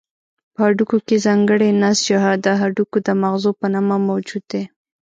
[0.53, 2.07] په هډوکو کې ځانګړی نسج
[2.45, 4.63] د هډوکو د مغزو په نامه موجود دی.